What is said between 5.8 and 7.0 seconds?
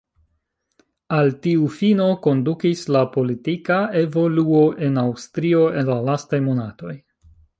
en la lastaj monatoj.